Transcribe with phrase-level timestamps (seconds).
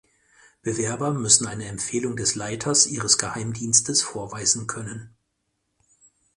[0.63, 5.13] Bewerber müssen eine Empfehlung des Leiters ihres Geheimdienstes vorweisen können.